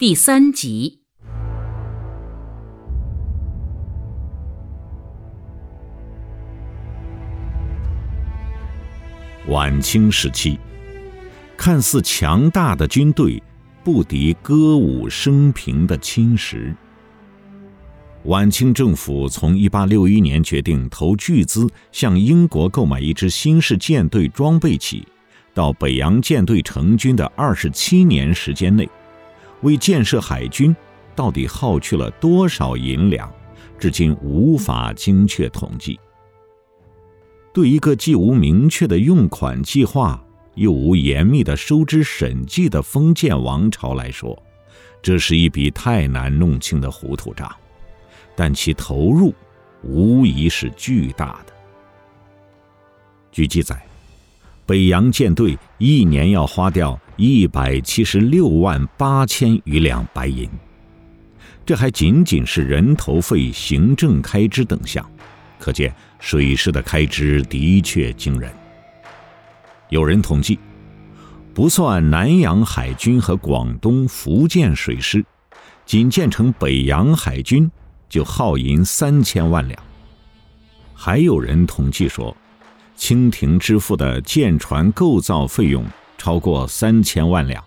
[0.00, 1.00] 第三集。
[9.48, 10.58] 晚清时期，
[11.54, 13.42] 看似强大的军队
[13.84, 16.74] 不敌歌舞升平的侵蚀。
[18.24, 25.06] 晚清政府从1861年决定投巨资向英国购买一支新式舰队装备起，
[25.52, 28.88] 到北洋舰队成军的二十七年时间内，
[29.62, 30.74] 为建设海军
[31.14, 33.32] 到底耗去了多少银两，
[33.78, 35.98] 至今无法精确统计。
[37.52, 40.22] 对一个既无明确的用款计划，
[40.54, 44.40] 又无严密的收支审计的封建王朝来说，
[45.02, 47.50] 这是一笔太难弄清的糊涂账。
[48.36, 49.34] 但其投入
[49.82, 51.52] 无疑是巨大的。
[53.32, 53.84] 据记载，
[54.64, 60.48] 北洋舰队一年要花掉一百七十六万八千余两白银，
[61.66, 65.06] 这还仅仅是人头费、行政开支等项，
[65.58, 68.50] 可见水师的开支的确惊人。
[69.90, 70.58] 有人统计，
[71.52, 75.22] 不算南洋海军和广东、福建水师，
[75.84, 77.70] 仅建成北洋海军。
[78.08, 79.80] 就耗银三千万两。
[80.94, 82.36] 还有人统计说，
[82.96, 85.84] 清廷支付的舰船构造费用
[86.20, 87.64] 超过三千万两，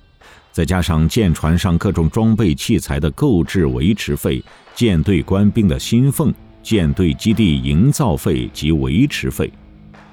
[0.51, 4.43] 再加上舰船上各种装备器材的购置维持费、
[4.75, 9.51] 舰队官兵的薪俸、舰队基地营造费及维持费、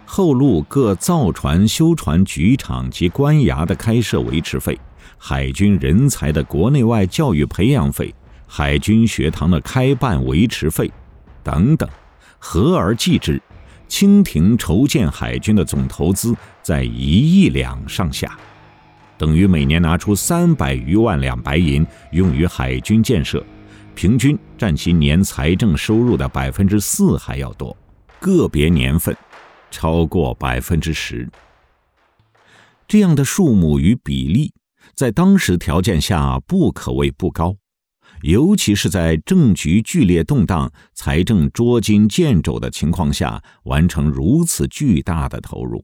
[0.06, 4.78] 后路各造船修船局厂及官衙的开设维持费、
[5.18, 8.14] 海军人才的国内外教育培养费。
[8.52, 10.90] 海军学堂的开办维持费，
[11.44, 11.86] 等等，
[12.38, 13.40] 合而计之，
[13.90, 18.38] 清廷筹建海军的总投资在一亿两上下，
[19.18, 23.44] 等于每年拿出三百余万两白银用于海军建设，
[23.96, 27.76] 平均占其年财政收入的百分之四还要多，
[28.20, 29.14] 个别年份
[29.72, 31.28] 超过百分之十。
[32.86, 34.52] 这样的数目与比例，
[34.94, 37.56] 在当时条件下不可谓不高。
[38.22, 45.82] 尤其是在政局剧烈动荡、财政捉襟见肘的情况下，完成如此巨大的投入，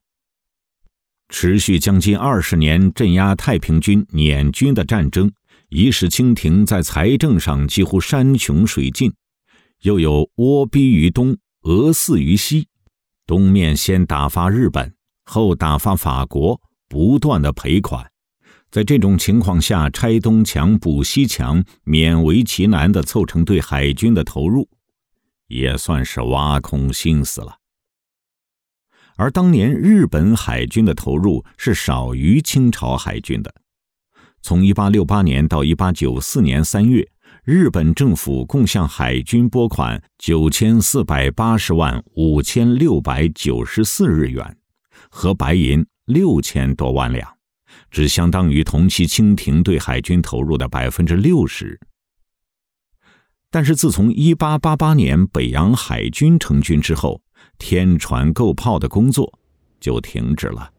[1.29, 5.33] 持续将近二十年镇压太平军捻军的战争，
[5.71, 9.11] 已使清廷在财政上几乎山穷水尽；
[9.83, 12.69] 又有倭逼于东，俄肆于西，
[13.27, 14.95] 东面先打发日本，
[15.25, 18.11] 后打发法国，不断的赔款。
[18.77, 24.69] 在这种情况下，拆东墙补西墙，勉为其难的凑成对海军的投入，
[25.47, 27.57] 也算是挖空心思了。
[29.17, 33.51] 而当年日本海军的投入是少于清朝海军的。
[34.43, 37.09] 从1868年到1894年3月，
[37.45, 44.59] 日本政府共向海军拨款9480万5694日元，
[45.09, 47.36] 和白银六千多万两。
[47.91, 51.79] 只相当于同期清廷对海军投入的百分之六十。
[53.51, 57.23] 但是自从一八八八年北洋海军成军之后，
[57.59, 59.39] 添船购炮的工作
[59.81, 60.71] 就停止了。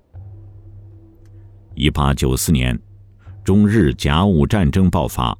[1.73, 2.79] 一八九四年，
[3.43, 5.35] 中日甲午战争爆发，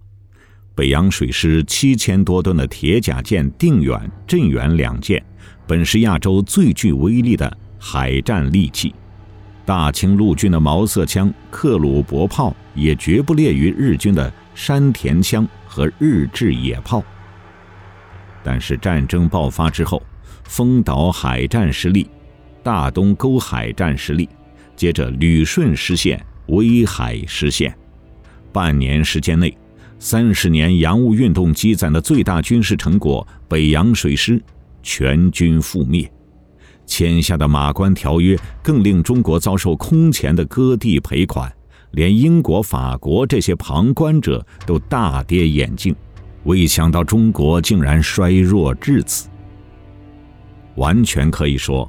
[0.74, 5.24] 北洋水师七千多吨的铁甲舰定远、镇远两舰，
[5.68, 8.96] 本是亚洲最具威力的海战利器。
[9.68, 17.04] 大清陆军的毛瑟枪、克虏伯炮也绝不劣于日军的山田枪和日制野炮。
[18.42, 20.02] 但是战争爆发之后，
[20.46, 22.10] 丰岛海战失利，
[22.64, 24.30] 大东沟海战失利，
[24.74, 27.78] 接着旅顺失陷，威海失陷。
[28.54, 29.54] 半年时间内，
[30.00, 34.42] 三十年洋务运动积攒的最大军事成果——北洋水师，
[34.82, 36.10] 全军覆灭。
[36.88, 41.54] 签下的马关条约更令中国遭受空前的割地赔款，
[41.92, 45.96] 连英国、法国这些旁观者都大跌眼镜，
[46.46, 49.30] 未想到中国竟然衰弱至此。
[50.76, 51.88] 完全可以说，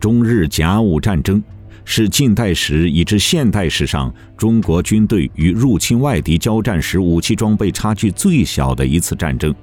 [0.00, 1.42] 中日甲午战争
[1.84, 9.54] 是近代史以至现代史上中国军队与入侵外敌交战时武器装备差距最小的一次战争。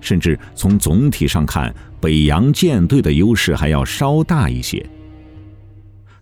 [0.00, 4.84] 甚至从总体上看，北洋舰队的优势还要稍大一些。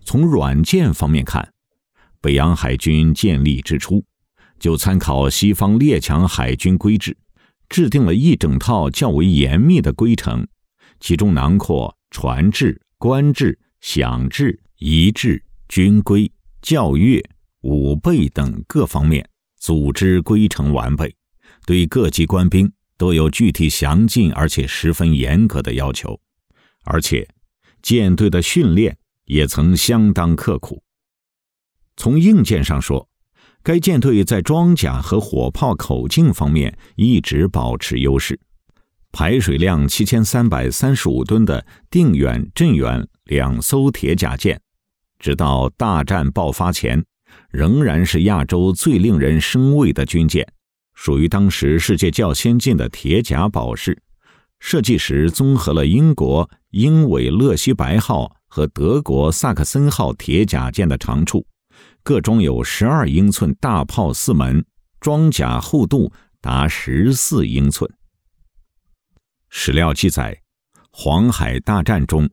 [0.05, 1.47] 从软件方面看，
[2.21, 4.05] 北洋海军建立之初，
[4.59, 7.17] 就参考西方列强海军规制，
[7.69, 10.47] 制定了一整套较为严密的规程，
[11.01, 16.31] 其中囊括船制、官制、饷制、仪制、军规、
[16.63, 17.23] 教阅、
[17.63, 19.27] 武备等各方面，
[19.59, 21.15] 组织规程完备，
[21.67, 22.71] 对各级官兵
[23.05, 26.19] 都有具体详尽而且十分严格的要求，
[26.85, 27.29] 而且
[27.83, 28.97] 舰队的训练
[29.27, 30.83] 也曾相当刻苦。
[31.99, 33.07] 从硬件上说，
[33.63, 38.41] 该舰队在装甲和火炮口径方面一直保持优势。
[39.13, 44.59] 排水量七千三百三十五吨的定远、镇远两艘铁甲舰，
[45.19, 47.05] 直到大战爆发前，
[47.51, 50.51] 仍然是亚洲最令人生畏的军舰，
[51.05, 54.01] 属于当时世界较先进的铁甲堡式。
[54.59, 61.47] 设计时综合了英国英伟勒西白号和德国萨克森号铁甲舰的长处，
[62.03, 64.65] 各装有十二英寸大炮四门，
[64.99, 66.11] 装甲厚度
[66.41, 67.93] 达十四英寸。
[69.51, 70.41] 史料记载，
[70.91, 72.27] 黄海大战中，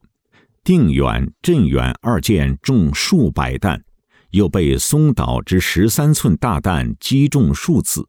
[0.63, 3.83] 定远、镇远二舰中数百弹，
[4.29, 8.07] 又被松岛之十三寸大弹击中数次，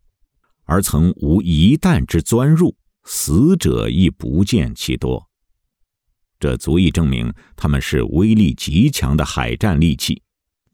[0.73, 2.75] 而曾无一弹之钻入，
[3.05, 5.29] 死者亦不见其多。
[6.41, 10.23] 这足以证明他们是威力极强的海战利器。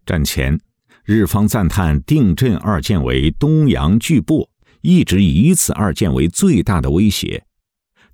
[0.07, 0.57] 战前，
[1.03, 4.49] 日方赞叹定镇二舰为东洋巨擘，
[4.83, 7.45] 一直以此二舰为最大的威胁。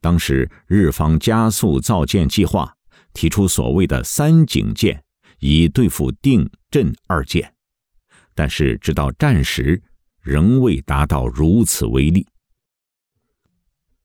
[0.00, 2.74] 当时日方加速造舰计划，
[3.12, 5.04] 提出所谓的“三井舰”，
[5.38, 7.52] 以对付定镇二舰，
[8.34, 9.82] 但是直到战时
[10.24, 12.26] 仍未达到如此威力。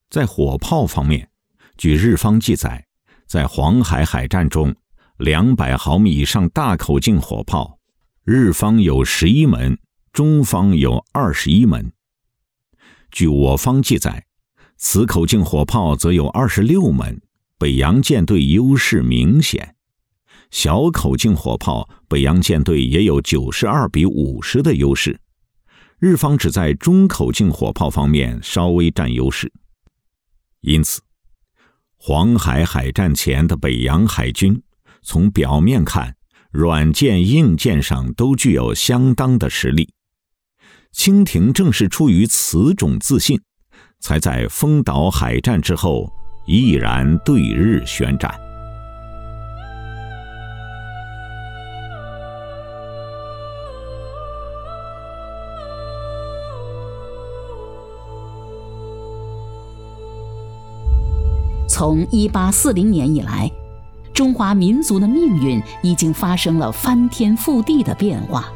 [0.09, 1.29] 在火炮方面，
[1.77, 2.85] 据日方记载，
[3.25, 4.75] 在黄海海战中，
[5.17, 7.79] 两百毫米以上大口径火炮，
[8.25, 9.79] 日方有十一门，
[10.11, 11.91] 中方有二十一门。
[13.09, 14.25] 据我方记载。
[14.81, 17.21] 此口径火炮则有二十六门，
[17.57, 19.75] 北洋舰队优势明显。
[20.51, 25.19] 小口径火炮，北洋舰队也有九十二比五十的优势。
[25.99, 29.51] 日方只在中口径火炮方面稍微占优势。
[30.61, 31.01] 因此，
[31.97, 34.61] 黄海海战前的北洋海军，
[35.01, 36.15] 从表面看，
[36.51, 39.93] 软件硬件上都具有相当的实力。
[40.91, 43.39] 清廷正是出于此种自信。
[44.01, 46.09] 才在丰岛海战之后
[46.45, 48.48] 毅然对日宣战。
[61.79, 63.49] 从一八四零年以来，
[64.13, 68.51] 中华民族的命运已经发生了翻天覆地的变化。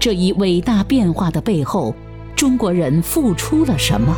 [0.00, 1.94] 这一伟大变化的背后。
[2.34, 4.12] 中国人付出了什么？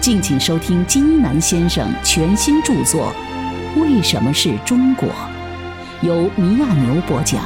[0.00, 3.12] 敬请收听金一南先生全新著作
[3.82, 5.08] 《为什么是中国》，
[6.02, 7.42] 由米亚牛播讲。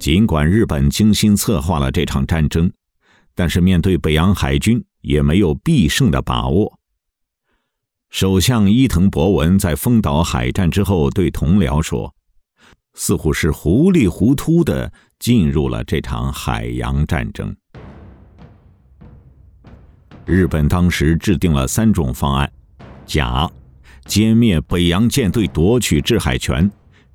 [0.00, 2.72] 尽管日本精心策划了这场战争，
[3.34, 6.78] 但是面对北洋海军，也没有必胜的把握。
[8.08, 12.14] 首相伊藤博文在丰岛海战之后对同僚说
[12.94, 17.54] ：“似乎是糊里糊涂的进入了这场海洋战争。”
[20.24, 22.50] 日本当时制定了三种方案：
[23.04, 23.50] 甲，
[24.06, 26.70] 歼灭北洋舰队，夺取制海权，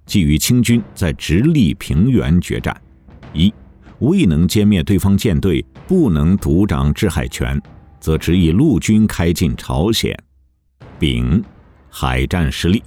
[0.06, 2.74] 即与清军在直隶平原决战；
[3.34, 3.54] 一，
[4.00, 7.62] 未能歼灭对方舰队，不能独掌制海权，
[8.00, 10.18] 则只以陆军开进朝鲜。
[11.00, 11.44] 丙，
[11.90, 12.84] 海战失利，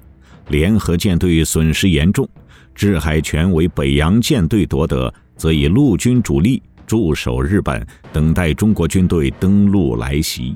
[0.49, 2.28] 联合舰队损失严重，
[2.75, 10.54] 制海权为北洋舰队夺得，则以陆军主力驻守日本，等待中国军队登陆来袭。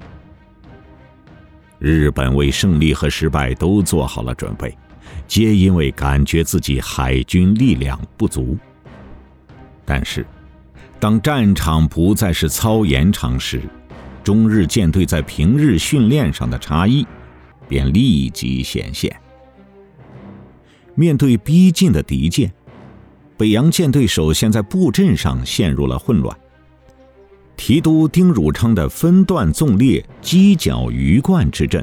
[1.78, 4.72] 日本为胜利和失败都做好了准备，
[5.26, 8.56] 皆因为感觉自己海军力量不足。
[9.84, 10.26] 但是，
[11.00, 13.60] 当战场不再是操演场时，
[14.22, 17.06] 中日舰队在平日训练上的差异。
[17.68, 19.16] 便立即显现。
[20.94, 22.52] 面对逼近的敌舰，
[23.38, 26.36] 北洋舰队首先在布阵上陷入了混乱。
[27.56, 31.82] 提督丁汝昌的分段纵列犄角鱼贯之阵，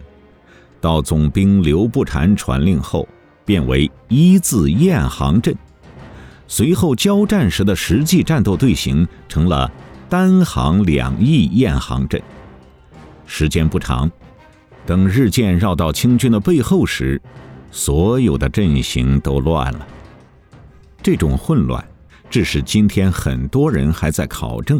[0.79, 3.07] 到总兵刘步蟾传令后，
[3.49, 5.55] 变为一字雁行阵。
[6.47, 9.71] 随后交战时的实际战斗队形成了
[10.07, 12.21] 单行两翼雁行阵。
[13.25, 14.07] 时间不长。
[14.85, 17.19] 等日舰绕到清军的背后时，
[17.71, 19.87] 所有的阵型都乱了。
[21.01, 21.83] 这种混乱，
[22.29, 24.79] 致使今天很多人还在考证，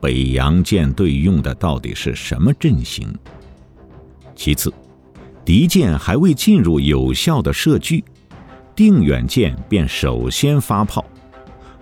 [0.00, 3.16] 北洋舰队用的到底是什么阵型。
[4.34, 4.74] 其次，
[5.44, 8.04] 敌舰还未进入有效的射距，
[8.76, 11.04] 定远舰便首先发炮，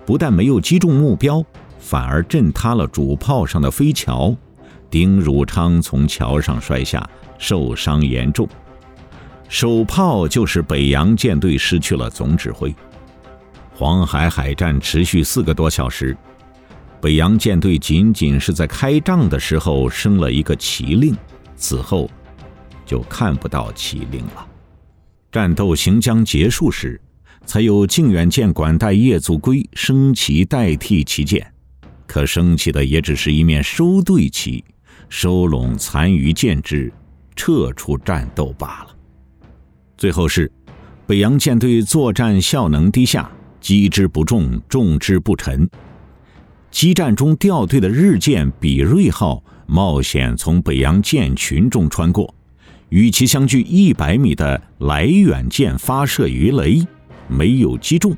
[0.07, 1.45] 不但没有击中目标，
[1.79, 4.35] 反而震塌了主炮上的飞桥，
[4.89, 7.07] 丁汝昌从桥上摔下，
[7.39, 8.49] 受伤严重。
[9.49, 12.75] 首炮就是北洋舰队失去了总指挥。
[13.75, 16.17] 黄海海战持续四个多小时，
[17.01, 21.15] 北洋舰队仅仅是在开仗的时候升了一个旗令，
[21.57, 22.09] 此后
[22.91, 24.45] 就看不到旗令了。
[25.31, 27.01] 战斗行将结束时，
[27.47, 31.55] 才有靖远舰管带叶祖圭升旗代替旗舰，
[32.09, 34.65] 可升起的也只是一面收队旗，
[35.09, 36.93] 收拢残余舰只，
[37.37, 38.97] 撤出战斗罢了。
[39.97, 40.51] 最后是
[41.07, 43.31] 北洋舰队作战效能低下，
[43.61, 45.71] 击之不中，中之不沉。
[46.73, 52.35] 激战中掉队的日舰比瑞号冒险从北洋舰群中穿过。
[52.91, 56.85] 与其相距一百米的来远舰发射鱼雷，
[57.29, 58.17] 没有击中，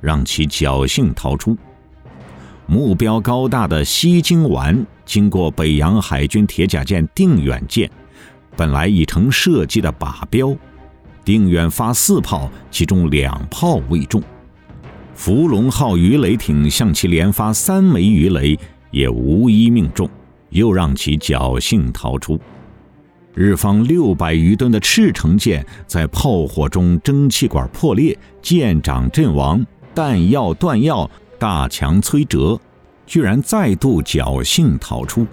[0.00, 1.56] 让其侥幸逃出。
[2.66, 7.90] 目标高大的西京丸经过北洋海军铁甲舰定远舰，
[8.56, 10.56] 本来已成射击的靶标。
[11.24, 14.22] 定远发四炮，其中两炮未中。
[15.14, 18.56] 伏龙号鱼雷艇向其连发三枚鱼雷，
[18.92, 20.08] 也无一命中，
[20.50, 22.40] 又让其侥幸逃出。
[23.34, 32.60] 日方六百余吨的赤城舰在炮火中蒸汽管破裂，舰长阵亡，弹药断药，大强摧折，
[33.06, 35.26] 居然再度侥幸逃出。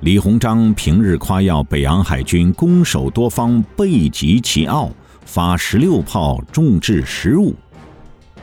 [0.00, 4.90] 李鸿章平日夸耀北洋海军攻守多方，背极其傲，
[5.26, 7.54] 发十六炮中至十五，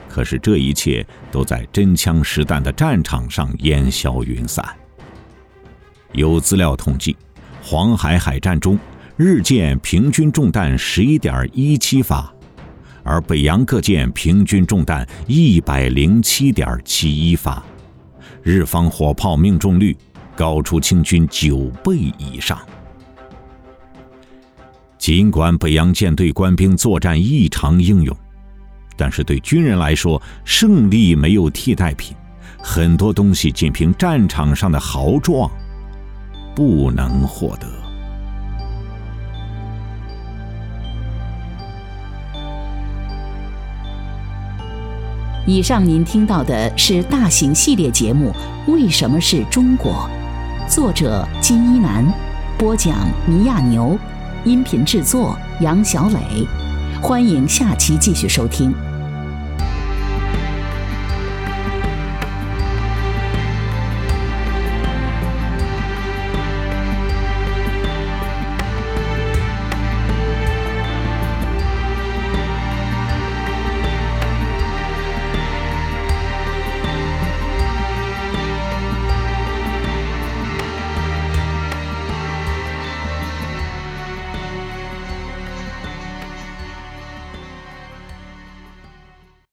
[0.07, 4.63] 可是这一切都在真枪实弹的战场上烟消云散。
[6.11, 7.15] 有资料统计。
[7.65, 8.77] 黄海海战中，
[9.15, 12.29] 日舰平均中弹十一点一七发，
[13.03, 17.63] 而北洋各舰平均中弹一百零七点七一发，
[18.41, 19.95] 日方火炮命中率
[20.35, 22.59] 高出清军九倍以上。
[24.97, 28.13] 尽管北洋舰队官兵作战异常英勇，
[28.97, 32.13] 但是对军人来说，胜利没有替代品，
[32.61, 35.49] 很多东西仅凭战场上的豪壮。
[36.55, 37.67] 不能获得。
[45.45, 48.31] 以上您听到的是大型系列节目
[48.71, 50.09] 《为什么是中国》，
[50.73, 52.05] 作者金一南，
[52.57, 52.95] 播讲
[53.27, 53.97] 倪亚牛，
[54.45, 56.47] 音频制作杨小磊。
[57.01, 58.73] 欢迎下期继续收听。